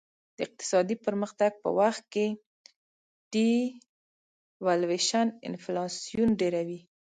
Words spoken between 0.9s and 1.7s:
پرمختګ په